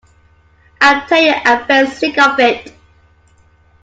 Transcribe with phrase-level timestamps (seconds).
[0.87, 2.73] I tell you I’m fair sick of it.